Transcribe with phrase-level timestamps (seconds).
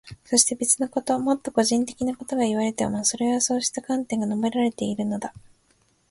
[0.25, 5.31] そして、別なこと、もっと個人的なことがいわれていても、それはそうした観点から述べられているのだ。